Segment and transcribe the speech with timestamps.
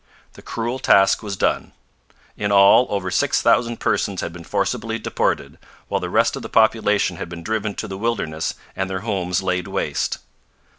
[0.33, 1.73] The cruel task was done.
[2.35, 6.49] In all, over six thousand persons had been forcibly deported, while the rest of the
[6.49, 10.17] population had been driven to the wilderness and their homes laid waste.